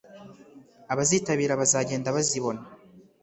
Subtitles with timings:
[0.93, 2.61] abazitabira bazagenda bazibona